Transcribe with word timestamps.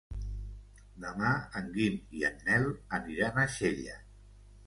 Demà 1.03 1.33
en 1.59 1.67
Guim 1.75 1.99
i 2.21 2.25
en 2.29 2.41
Nel 2.49 2.65
aniran 2.99 3.37
a 3.43 3.47
Xella. 3.59 4.01